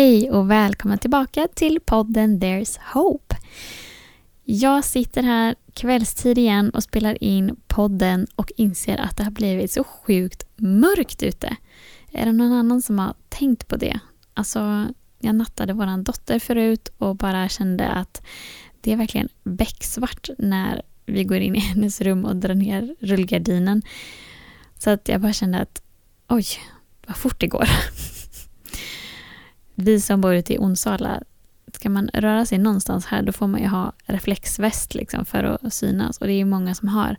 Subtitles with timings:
[0.00, 3.36] Hej och välkomna tillbaka till podden There's Hope.
[4.44, 9.72] Jag sitter här kvällstid igen och spelar in podden och inser att det har blivit
[9.72, 11.56] så sjukt mörkt ute.
[12.12, 14.00] Är det någon annan som har tänkt på det?
[14.34, 14.86] Alltså,
[15.18, 18.22] jag nattade vår dotter förut och bara kände att
[18.80, 23.82] det är verkligen becksvart när vi går in i hennes rum och drar ner rullgardinen.
[24.78, 25.82] Så att jag bara kände att
[26.28, 26.46] oj,
[27.06, 27.68] vad fort det går.
[29.80, 31.22] Vi som bor ute i Onsala,
[31.72, 35.74] ska man röra sig någonstans här då får man ju ha reflexväst liksom för att
[35.74, 37.16] synas och det är ju många som har.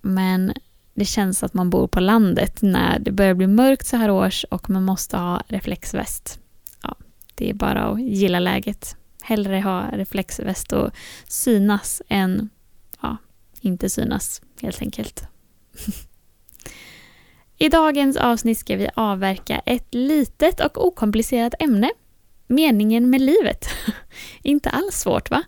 [0.00, 0.52] Men
[0.94, 4.44] det känns att man bor på landet när det börjar bli mörkt så här års
[4.44, 6.40] och man måste ha reflexväst.
[6.82, 6.96] Ja,
[7.34, 8.96] det är bara att gilla läget.
[9.22, 10.90] Hellre ha reflexväst och
[11.28, 12.48] synas än
[13.00, 13.16] ja,
[13.60, 15.24] inte synas helt enkelt.
[17.62, 21.90] I dagens avsnitt ska vi avverka ett litet och okomplicerat ämne.
[22.46, 23.66] Meningen med livet.
[24.42, 25.42] inte alls svårt va?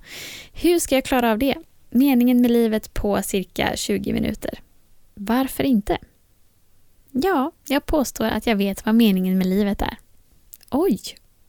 [0.53, 1.55] Hur ska jag klara av det?
[1.91, 4.61] Meningen med livet på cirka 20 minuter.
[5.15, 5.99] Varför inte?
[7.11, 9.97] Ja, jag påstår att jag vet vad meningen med livet är.
[10.71, 11.01] Oj,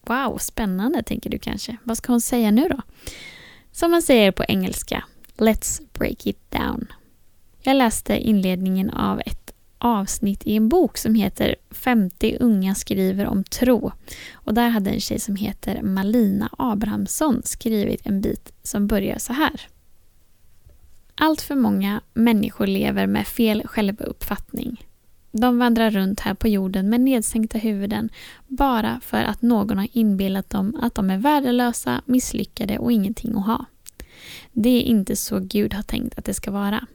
[0.02, 1.77] wow, spännande tänker du kanske.
[1.83, 2.81] Vad ska hon säga nu då?
[3.72, 5.03] Som man säger på engelska,
[5.38, 6.88] let's break it down.
[7.61, 9.53] Jag läste inledningen av ett
[9.84, 13.92] avsnitt i en bok som heter 50 unga skriver om tro.
[14.34, 19.34] Och där hade en tjej som heter Malina Abrahamsson skrivit en bit som börjar så
[19.34, 19.61] här.
[21.16, 24.86] Allt för många människor lever med fel självuppfattning.
[25.32, 28.10] De vandrar runt här på jorden med nedsänkta huvuden
[28.48, 33.45] bara för att någon har inbillat dem att de är värdelösa, misslyckade och ingenting att
[33.45, 33.65] ha.
[34.52, 36.88] Det är inte så Gud har tänkt att det ska vara.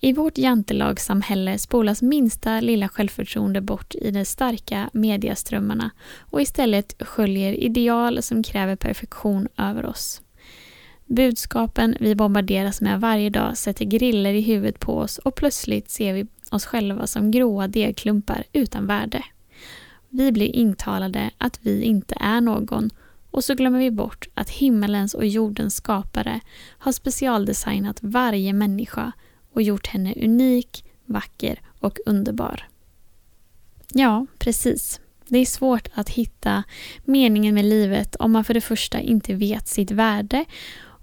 [0.00, 7.52] I vårt jantelagssamhälle spolas minsta lilla självförtroende bort i de starka mediaströmmarna och istället sköljer
[7.52, 10.22] ideal som kräver perfektion över oss.
[11.06, 16.14] Budskapen vi bombarderas med varje dag sätter griller i huvudet på oss och plötsligt ser
[16.14, 19.22] vi oss själva som gråa degklumpar utan värde.
[20.08, 22.90] Vi blir intalade att vi inte är någon
[23.30, 26.40] och så glömmer vi bort att himmelens och jordens skapare
[26.78, 29.12] har specialdesignat varje människa
[29.58, 32.68] och gjort henne unik, vacker och underbar.
[33.92, 35.00] Ja, precis.
[35.28, 36.62] Det är svårt att hitta
[37.04, 40.44] meningen med livet om man för det första inte vet sitt värde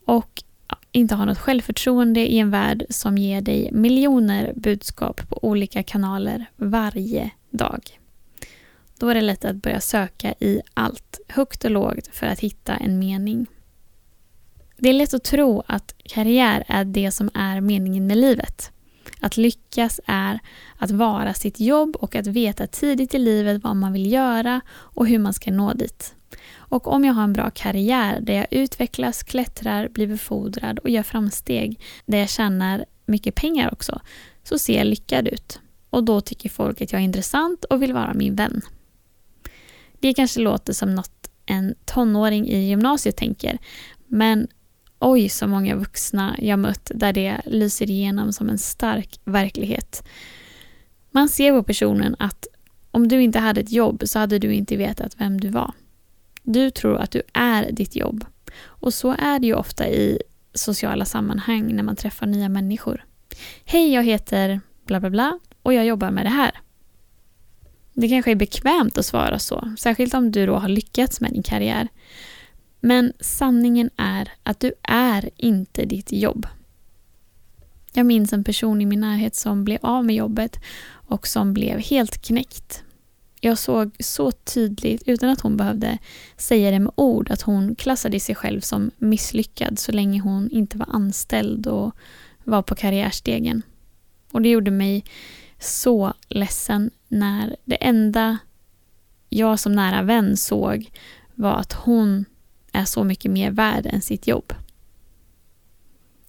[0.05, 0.43] och
[0.91, 6.45] inte har något självförtroende i en värld som ger dig miljoner budskap på olika kanaler
[6.55, 7.99] varje dag.
[8.99, 12.75] Då är det lätt att börja söka i allt, högt och lågt, för att hitta
[12.75, 13.47] en mening.
[14.77, 18.71] Det är lätt att tro att karriär är det som är meningen med livet.
[19.19, 20.39] Att lyckas är
[20.77, 25.07] att vara sitt jobb och att veta tidigt i livet vad man vill göra och
[25.07, 26.15] hur man ska nå dit.
[26.55, 31.03] Och om jag har en bra karriär där jag utvecklas, klättrar, blir befordrad och gör
[31.03, 34.01] framsteg, där jag tjänar mycket pengar också,
[34.43, 35.59] så ser jag lyckad ut.
[35.89, 38.61] Och då tycker folk att jag är intressant och vill vara min vän.
[39.99, 43.57] Det kanske låter som något en tonåring i gymnasiet tänker,
[44.07, 44.47] men
[44.99, 50.03] oj så många vuxna jag mött där det lyser igenom som en stark verklighet.
[51.11, 52.47] Man ser på personen att
[52.91, 55.73] om du inte hade ett jobb så hade du inte vetat vem du var.
[56.43, 58.25] Du tror att du är ditt jobb.
[58.61, 60.19] Och så är det ju ofta i
[60.53, 63.05] sociala sammanhang när man träffar nya människor.
[63.65, 66.51] Hej, jag heter bla bla bla och jag jobbar med det här.
[67.93, 71.43] Det kanske är bekvämt att svara så, särskilt om du då har lyckats med din
[71.43, 71.87] karriär.
[72.85, 76.47] Men sanningen är att du är inte ditt jobb.
[77.93, 80.59] Jag minns en person i min närhet som blev av med jobbet
[80.89, 82.83] och som blev helt knäckt.
[83.41, 85.97] Jag såg så tydligt, utan att hon behövde
[86.37, 90.77] säga det med ord, att hon klassade sig själv som misslyckad så länge hon inte
[90.77, 91.95] var anställd och
[92.43, 93.61] var på karriärstegen.
[94.31, 95.03] Och det gjorde mig
[95.59, 98.37] så ledsen när det enda
[99.29, 100.91] jag som nära vän såg
[101.35, 102.25] var att hon
[102.75, 104.53] är så mycket mer värd än sitt jobb.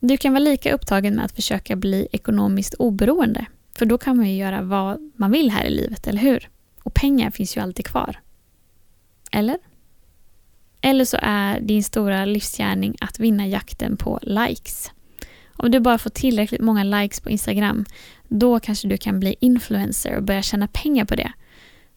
[0.01, 3.47] Du kan vara lika upptagen med att försöka bli ekonomiskt oberoende,
[3.79, 6.51] för då kan man ju göra vad man vill här i livet, eller hur?
[6.83, 8.21] Och pengar finns ju alltid kvar.
[9.33, 9.59] Eller?
[10.81, 14.91] Eller så är din stora livsgärning att vinna jakten på likes.
[15.57, 17.85] Om du bara får tillräckligt många likes på Instagram,
[18.29, 21.33] då kanske du kan bli influencer och börja tjäna pengar på det.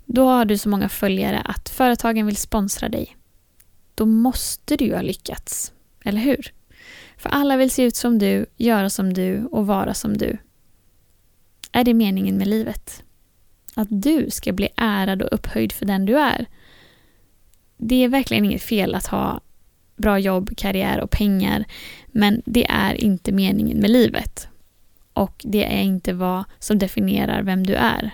[0.05, 3.15] Då har du så många följare att företagen vill sponsra dig.
[3.99, 5.73] Då måste du ju ha lyckats,
[6.03, 6.53] eller hur?
[7.17, 10.37] För alla vill se ut som du, göra som du och vara som du.
[11.71, 13.03] Är det meningen med livet?
[13.75, 16.45] Att du ska bli ärad och upphöjd för den du är?
[17.77, 19.41] Det är verkligen inget fel att ha
[19.95, 21.65] bra jobb, karriär och pengar,
[22.07, 24.47] men det är inte meningen med livet.
[25.13, 28.11] Och det är inte vad som definierar vem du är.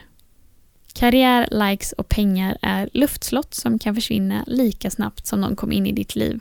[0.95, 5.85] Karriär, likes och pengar är luftslott som kan försvinna lika snabbt som de kom in
[5.85, 6.39] i ditt liv.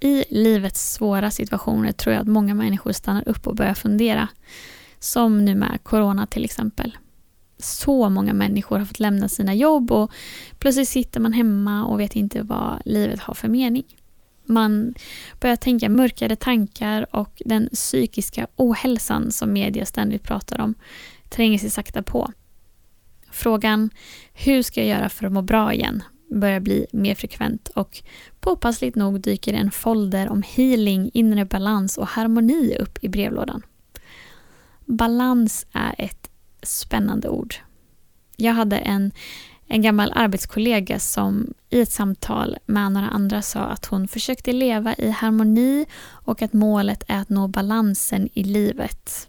[0.00, 4.28] I livets svåra situationer tror jag att många människor stannar upp och börjar fundera.
[4.98, 6.96] Som nu med corona till exempel.
[7.58, 10.10] Så många människor har fått lämna sina jobb och
[10.58, 13.84] plötsligt sitter man hemma och vet inte vad livet har för mening.
[14.44, 14.94] Man
[15.40, 20.74] börjar tänka mörkare tankar och den psykiska ohälsan som media ständigt pratar om
[21.28, 22.32] tränger sig sakta på.
[23.30, 23.90] Frågan
[24.32, 28.02] hur ska jag göra för att må bra igen börjar bli mer frekvent och
[28.40, 33.62] påpassligt nog dyker en folder om healing, inre balans och harmoni upp i brevlådan.
[34.84, 36.30] Balans är ett
[36.62, 37.54] spännande ord.
[38.36, 39.12] Jag hade en,
[39.66, 44.94] en gammal arbetskollega som i ett samtal med några andra sa att hon försökte leva
[44.94, 49.28] i harmoni och att målet är att nå balansen i livet.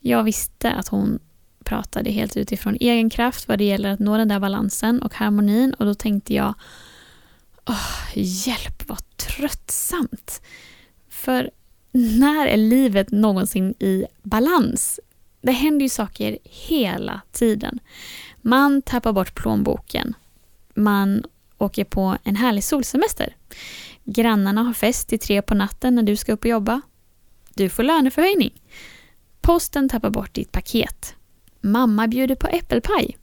[0.00, 1.18] Jag visste att hon
[1.64, 5.74] pratade helt utifrån egen kraft vad det gäller att nå den där balansen och harmonin
[5.74, 6.54] och då tänkte jag
[7.66, 10.42] oh, hjälp vad tröttsamt.
[11.08, 11.50] För
[11.92, 15.00] när är livet någonsin i balans?
[15.42, 17.78] Det händer ju saker hela tiden.
[18.40, 20.14] Man tappar bort plånboken.
[20.74, 21.24] Man
[21.58, 23.36] åker på en härlig solsemester.
[24.04, 26.80] Grannarna har fest till tre på natten när du ska upp och jobba.
[27.54, 28.52] Du får löneförhöjning.
[29.50, 31.14] Posten tappar bort ditt paket.
[31.60, 33.16] Mamma bjuder på äppelpaj.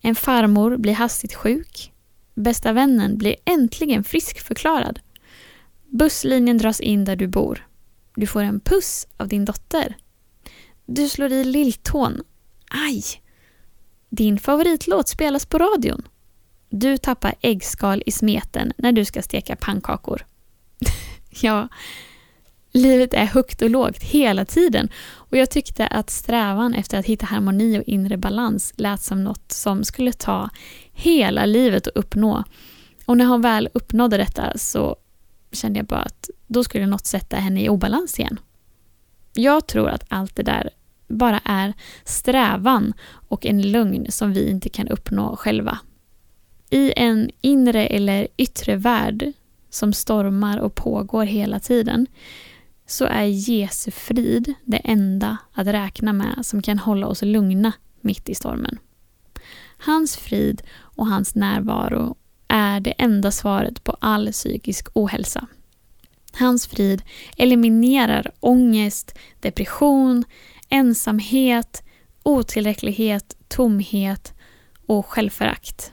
[0.00, 1.92] En farmor blir hastigt sjuk.
[2.34, 5.00] Bästa vännen blir äntligen friskförklarad.
[5.88, 7.66] Busslinjen dras in där du bor.
[8.16, 9.96] Du får en puss av din dotter.
[10.86, 12.22] Du slår i lilltån.
[12.70, 13.04] Aj!
[14.10, 16.08] Din favoritlåt spelas på radion.
[16.70, 20.26] Du tappar äggskal i smeten när du ska steka pannkakor.
[21.30, 21.68] ja,
[22.72, 27.26] livet är högt och lågt hela tiden och jag tyckte att strävan efter att hitta
[27.26, 30.50] harmoni och inre balans lät som något som skulle ta
[30.92, 32.44] hela livet att uppnå.
[33.06, 34.96] Och när hon väl uppnådde detta så
[35.52, 38.40] kände jag bara att då skulle något sätta henne i obalans igen.
[39.32, 40.70] Jag tror att allt det där
[41.08, 41.72] bara är
[42.04, 42.92] strävan
[43.28, 45.78] och en lögn som vi inte kan uppnå själva.
[46.70, 49.32] I en inre eller yttre värld
[49.70, 52.06] som stormar och pågår hela tiden
[52.90, 58.28] så är Jesu frid det enda att räkna med som kan hålla oss lugna mitt
[58.28, 58.78] i stormen.
[59.78, 62.16] Hans frid och hans närvaro
[62.48, 65.46] är det enda svaret på all psykisk ohälsa.
[66.32, 67.02] Hans frid
[67.36, 70.24] eliminerar ångest, depression,
[70.68, 71.82] ensamhet,
[72.22, 74.34] otillräcklighet, tomhet
[74.86, 75.92] och självförakt.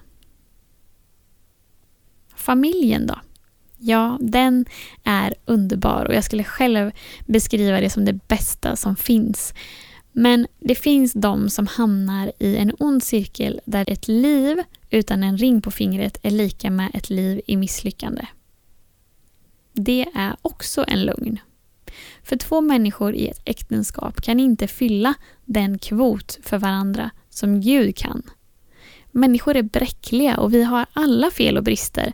[2.35, 3.15] Familjen då?
[3.77, 4.65] Ja, den
[5.03, 6.91] är underbar och jag skulle själv
[7.25, 9.53] beskriva det som det bästa som finns.
[10.11, 15.37] Men det finns de som hamnar i en ond cirkel där ett liv utan en
[15.37, 18.25] ring på fingret är lika med ett liv i misslyckande.
[19.73, 21.39] Det är också en lögn.
[22.23, 25.13] För två människor i ett äktenskap kan inte fylla
[25.45, 28.23] den kvot för varandra som Gud kan.
[29.11, 32.13] Människor är bräckliga och vi har alla fel och brister.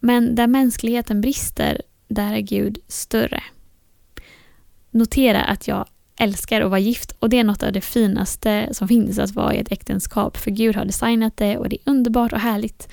[0.00, 3.42] Men där mänskligheten brister, där är Gud större.
[4.90, 5.86] Notera att jag
[6.18, 9.54] älskar att vara gift och det är något av det finaste som finns att vara
[9.54, 12.88] i ett äktenskap för Gud har designat det och det är underbart och härligt.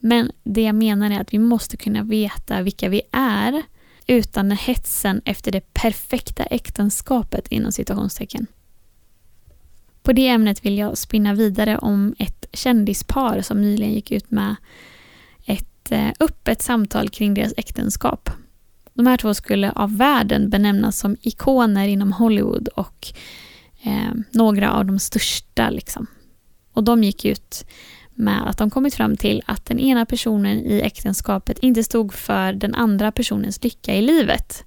[0.00, 3.62] Men det jag menar är att vi måste kunna veta vilka vi är
[4.06, 8.46] utan hetsen efter det perfekta äktenskapet inom citationstecken.
[10.02, 14.56] På det ämnet vill jag spinna vidare om ett kändispar som nyligen gick ut med
[15.84, 18.30] ett eh, öppet samtal kring deras äktenskap.
[18.94, 23.12] De här två skulle av världen benämnas som ikoner inom Hollywood och
[23.82, 25.70] eh, några av de största.
[25.70, 26.06] Liksom.
[26.72, 27.64] Och de gick ut
[28.14, 32.52] med att de kommit fram till att den ena personen i äktenskapet inte stod för
[32.52, 34.64] den andra personens lycka i livet.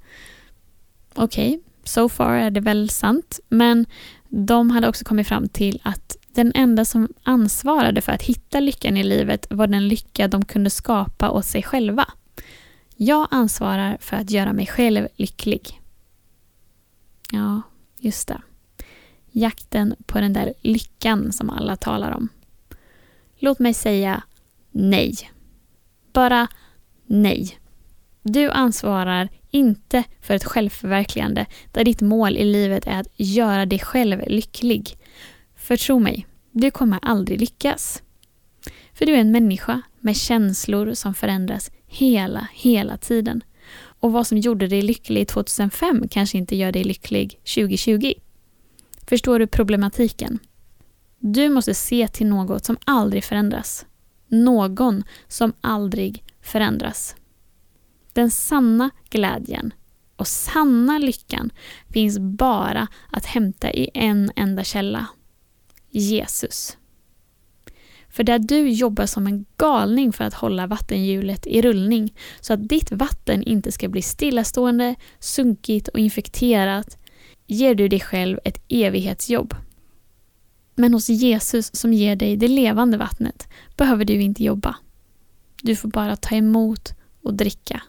[1.13, 3.85] Okej, okay, so far är det väl sant, men
[4.29, 8.97] de hade också kommit fram till att den enda som ansvarade för att hitta lyckan
[8.97, 12.05] i livet var den lycka de kunde skapa åt sig själva.
[12.95, 15.81] Jag ansvarar för att göra mig själv lycklig.
[17.31, 17.61] Ja,
[17.99, 18.41] just det.
[19.31, 22.29] Jakten på den där lyckan som alla talar om.
[23.39, 24.23] Låt mig säga
[24.71, 25.15] nej.
[26.13, 26.47] Bara
[27.05, 27.59] nej.
[28.21, 33.79] Du ansvarar inte för ett självförverkligande där ditt mål i livet är att göra dig
[33.79, 34.97] själv lycklig.
[35.65, 38.03] För tro mig, du kommer aldrig lyckas.
[38.93, 43.43] För du är en människa med känslor som förändras hela, hela tiden.
[43.77, 48.13] Och vad som gjorde dig lycklig 2005 kanske inte gör dig lycklig 2020.
[49.07, 50.39] Förstår du problematiken?
[51.19, 53.85] Du måste se till något som aldrig förändras.
[54.27, 57.15] Någon som aldrig förändras.
[58.13, 59.73] Den sanna glädjen
[60.15, 61.49] och sanna lyckan
[61.89, 65.07] finns bara att hämta i en enda källa.
[65.99, 66.77] Jesus.
[68.09, 72.69] För där du jobbar som en galning för att hålla vattenhjulet i rullning så att
[72.69, 76.97] ditt vatten inte ska bli stillastående, sunkigt och infekterat
[77.47, 79.55] ger du dig själv ett evighetsjobb.
[80.75, 83.47] Men hos Jesus som ger dig det levande vattnet
[83.77, 84.75] behöver du inte jobba.
[85.61, 87.81] Du får bara ta emot och dricka.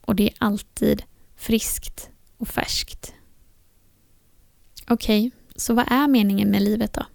[0.00, 1.02] Och det är alltid
[1.36, 3.14] friskt och färskt.
[4.88, 7.06] Okej, okay, så vad är meningen med livet då?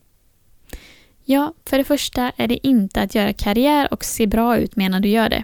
[1.25, 5.01] Ja, för det första är det inte att göra karriär och se bra ut medan
[5.01, 5.43] du gör det.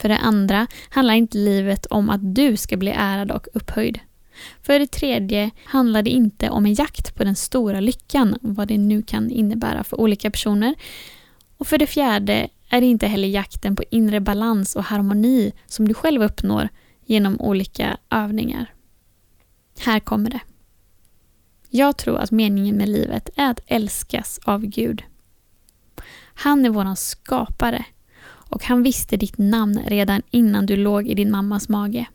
[0.00, 4.00] För det andra handlar inte livet om att du ska bli ärad och upphöjd.
[4.62, 8.78] För det tredje handlar det inte om en jakt på den stora lyckan, vad det
[8.78, 10.74] nu kan innebära för olika personer.
[11.56, 15.88] Och för det fjärde är det inte heller jakten på inre balans och harmoni som
[15.88, 16.68] du själv uppnår
[17.06, 18.74] genom olika övningar.
[19.78, 20.40] Här kommer det.
[21.76, 25.02] Jag tror att meningen med livet är att älskas av Gud.
[26.34, 27.84] Han är våran skapare
[28.26, 32.06] och han visste ditt namn redan innan du låg i din mammas mage.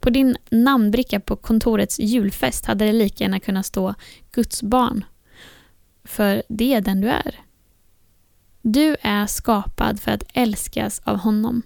[0.00, 3.94] På din namnbricka på kontorets julfest hade det lika gärna kunnat stå
[4.32, 5.04] Guds barn.
[6.04, 7.34] För det är den du är.
[8.62, 11.62] Du är skapad för att älskas av honom.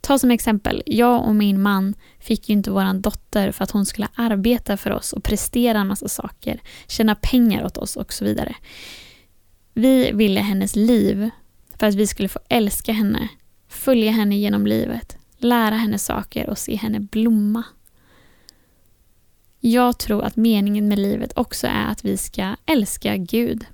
[0.00, 3.86] Ta som exempel, jag och min man fick ju inte våran dotter för att hon
[3.86, 8.24] skulle arbeta för oss och prestera en massa saker, tjäna pengar åt oss och så
[8.24, 8.54] vidare.
[9.74, 11.30] Vi ville hennes liv
[11.78, 13.28] för att vi skulle få älska henne,
[13.68, 17.62] följa henne genom livet, lära henne saker och se henne blomma.
[19.60, 23.66] Jag tror att meningen med livet också är att vi ska älska Gud.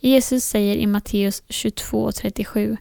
[0.00, 2.76] Jesus säger i Matteus 22.37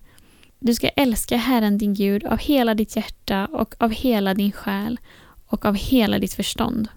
[0.64, 5.00] du ska älska Herren din Gud av hela ditt hjärta och av hela din själ
[5.48, 6.88] och av hela ditt förstånd.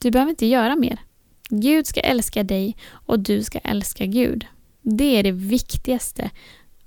[0.00, 1.00] Du behöver inte göra mer.
[1.48, 4.46] Gud ska älska dig och du ska älska Gud.
[4.82, 6.30] Det är det viktigaste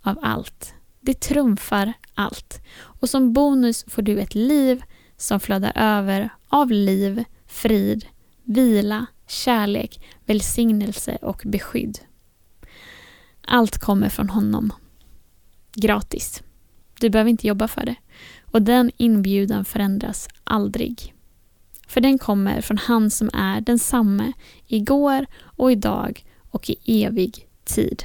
[0.02, 0.74] av allt.
[1.02, 2.62] Det trumfar allt.
[2.76, 4.84] Och som bonus får du ett liv
[5.18, 8.06] som flödar över av liv, frid,
[8.44, 12.00] vila, kärlek, välsignelse och beskydd.
[13.48, 14.74] Allt kommer från honom.
[15.76, 16.44] Gratis.
[17.00, 17.96] Du behöver inte jobba för det.
[18.52, 21.14] Och den inbjudan förändras aldrig.
[21.88, 24.34] För den kommer från han som är densamme
[24.68, 28.04] igår och idag och i evig tid.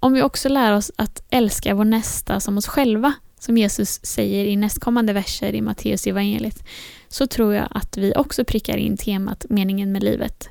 [0.00, 4.44] Om vi också lär oss att älska vår nästa som oss själva, som Jesus säger
[4.44, 6.64] i nästkommande verser i Matteus evangeliet,
[7.08, 10.48] så tror jag att vi också prickar in temat meningen med livet.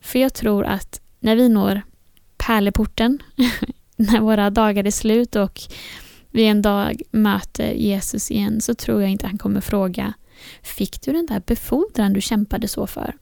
[0.00, 1.82] För jag tror att när vi når
[2.50, 3.22] pärleporten,
[3.96, 5.60] när våra dagar är slut och
[6.30, 10.14] vi en dag möter Jesus igen, så tror jag inte han kommer fråga
[10.62, 13.16] Fick du den där befordran du kämpade så för?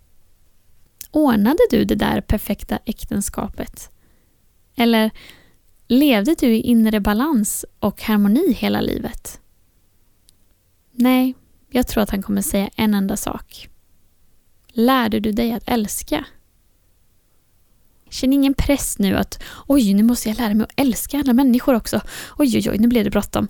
[1.10, 3.90] Ordnade du det där perfekta äktenskapet?
[4.76, 5.10] Eller
[5.88, 9.40] levde du i inre balans och harmoni hela livet?
[10.92, 11.34] Nej,
[11.70, 13.68] jag tror att han kommer säga en enda sak.
[14.68, 16.24] Lärde du dig att älska?
[18.10, 21.74] Känn ingen press nu att oj, nu måste jag lära mig att älska andra människor
[21.74, 22.00] också.
[22.38, 23.48] Oj, oj, oj, nu blev det bråttom.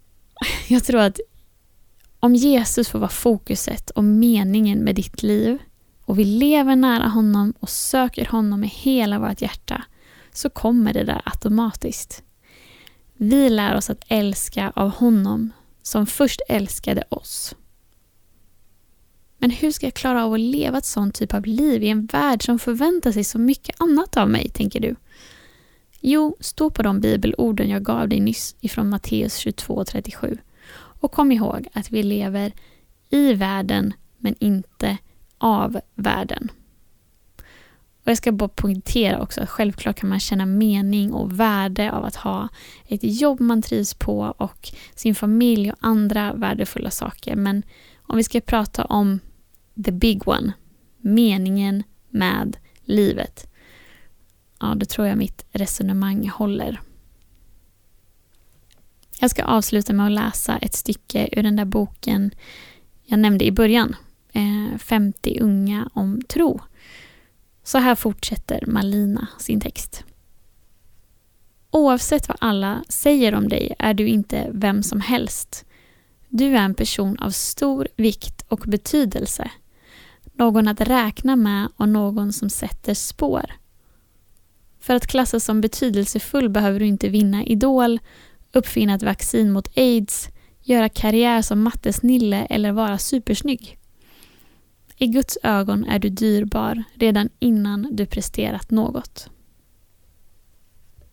[0.68, 1.20] Jag tror att
[2.20, 5.58] om Jesus får vara fokuset och meningen med ditt liv
[6.04, 9.84] och vi lever nära honom och söker honom med hela vårt hjärta
[10.32, 12.22] så kommer det där automatiskt.
[13.16, 17.54] Vi lär oss att älska av honom som först älskade oss.
[19.42, 22.06] Men hur ska jag klara av att leva ett sånt typ av liv i en
[22.06, 24.96] värld som förväntar sig så mycket annat av mig, tänker du?
[26.00, 30.38] Jo, stå på de bibelorden jag gav dig nyss ifrån Matteus 22.37
[31.00, 32.52] och kom ihåg att vi lever
[33.10, 34.98] i världen men inte
[35.38, 36.48] av världen.
[38.02, 42.04] Och jag ska bara poängtera också att självklart kan man känna mening och värde av
[42.04, 42.48] att ha
[42.86, 47.36] ett jobb man trivs på och sin familj och andra värdefulla saker.
[47.36, 47.62] Men
[48.02, 49.20] om vi ska prata om
[49.84, 50.52] the big one,
[50.98, 53.50] meningen med livet,
[54.60, 56.80] ja, då tror jag mitt resonemang håller.
[59.20, 62.30] Jag ska avsluta med att läsa ett stycke ur den där boken
[63.04, 63.96] jag nämnde i början,
[64.32, 66.60] eh, 50 unga om tro.
[67.62, 70.04] Så här fortsätter Malina sin text.
[71.70, 75.64] Oavsett vad alla säger om dig är du inte vem som helst.
[76.28, 79.50] Du är en person av stor vikt och betydelse.
[80.40, 83.52] Någon att räkna med och någon som sätter spår.
[84.80, 88.00] För att klassas som betydelsefull behöver du inte vinna Idol,
[88.52, 90.28] uppfinna ett vaccin mot aids,
[90.60, 93.78] göra karriär som mattesnille eller vara supersnygg.
[94.96, 99.30] I Guds ögon är du dyrbar redan innan du presterat något.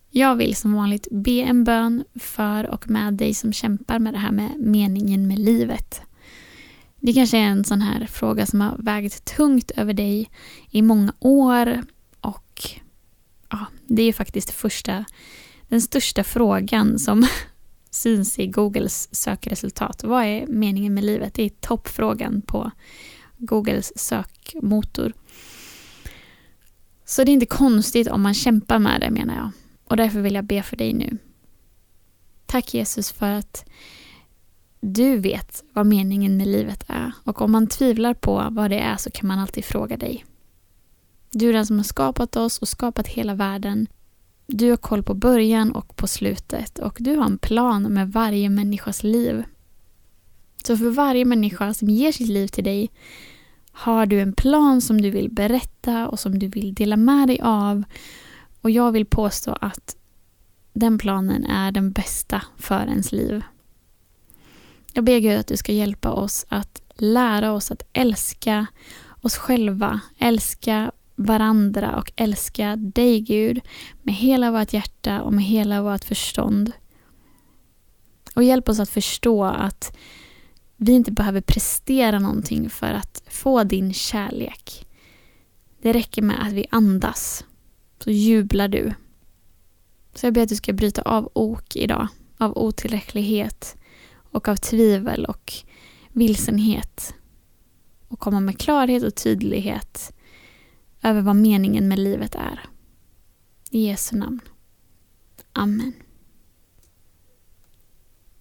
[0.10, 4.20] Jag vill som vanligt be en bön för och med dig som kämpar med det
[4.20, 6.02] här med meningen med livet.
[7.00, 10.30] Det kanske är en sån här fråga som har vägt tungt över dig
[10.70, 11.82] i många år
[12.22, 12.72] och
[13.50, 15.06] ja, det är faktiskt första,
[15.68, 17.28] den största frågan som
[17.90, 20.04] syns i Googles sökresultat.
[20.04, 21.34] Vad är meningen med livet?
[21.34, 22.72] Det är toppfrågan på
[23.38, 25.14] Googles sökmotor.
[27.06, 29.52] Så det är inte konstigt om man kämpar med det menar jag.
[29.84, 31.18] Och därför vill jag be för dig nu.
[32.46, 33.66] Tack Jesus för att
[34.80, 37.12] du vet vad meningen med livet är.
[37.24, 40.26] Och om man tvivlar på vad det är så kan man alltid fråga dig.
[41.32, 43.88] Du är den som har skapat oss och skapat hela världen.
[44.48, 48.50] Du har koll på början och på slutet och du har en plan med varje
[48.50, 49.44] människas liv.
[50.64, 52.92] Så för varje människa som ger sitt liv till dig
[53.72, 57.40] har du en plan som du vill berätta och som du vill dela med dig
[57.42, 57.84] av.
[58.62, 59.96] Och jag vill påstå att
[60.74, 63.44] den planen är den bästa för ens liv.
[64.98, 68.68] Jag ber Gud att du ska hjälpa oss att lära oss att älska
[69.22, 73.62] oss själva, älska varandra och älska dig Gud
[74.04, 76.72] med hela vårt hjärta och med hela vårt förstånd.
[78.36, 79.98] Och hjälp oss att förstå att
[80.78, 84.88] vi inte behöver prestera någonting för att få din kärlek.
[85.82, 87.46] Det räcker med att vi andas,
[88.04, 88.94] så jublar du.
[90.16, 92.08] Så jag ber att du ska bryta av ok idag,
[92.38, 93.77] av otillräcklighet
[94.38, 95.54] och av tvivel och
[96.10, 97.14] vilsenhet.
[98.08, 100.14] Och komma med klarhet och tydlighet
[101.04, 102.66] över vad meningen med livet är.
[103.72, 104.40] I Jesu namn.
[105.54, 105.94] Amen.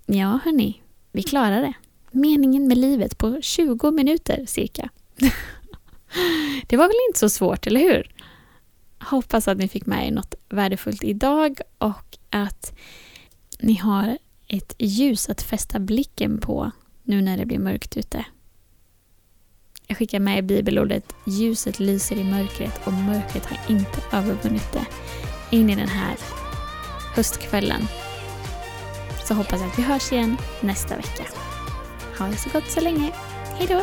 [0.07, 0.83] Ja, hörni,
[1.13, 1.75] vi klarar det
[2.11, 4.89] meningen med livet på 20 minuter cirka.
[6.67, 8.15] Det var väl inte så svårt, eller hur?
[8.99, 12.79] Hoppas att ni fick med er något värdefullt idag och att
[13.61, 16.71] ni har ett ljus att fästa blicken på
[17.03, 18.25] nu när det blir mörkt ute.
[19.87, 24.87] Jag skickar med i bibelordet ljuset lyser i mörkret och mörkret har inte övervunnit det
[25.57, 26.17] in i den här
[27.15, 27.83] höstkvällen.
[29.29, 31.25] Så hoppas jag att vi hörs igen nästa vecka.
[32.19, 33.13] Ha det så gott så länge.
[33.59, 33.83] Hejdå!